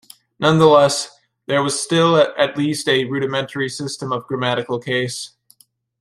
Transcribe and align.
Nonetheless, 0.39 1.15
there 1.45 1.61
was 1.61 1.79
still 1.79 2.17
at 2.17 2.57
least 2.57 2.89
a 2.89 3.05
rudimentary 3.05 3.69
system 3.69 4.11
of 4.11 4.25
grammatical 4.25 4.79
case. 4.79 5.33